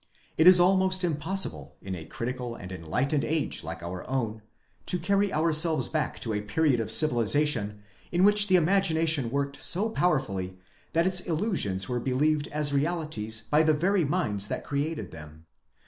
[0.35, 4.41] It is almost impossible, in a critical and enlightened age like our own,
[4.87, 9.61] to carry ourselves back to a period of civiliza tion in which the imagination worked
[9.61, 10.57] so powerfully,
[10.93, 15.45] that its illusions were believed as realities by the very minds that created them.